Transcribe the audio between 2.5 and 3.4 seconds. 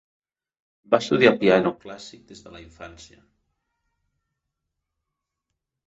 la infància.